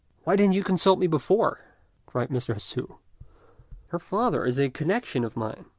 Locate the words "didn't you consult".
0.35-0.97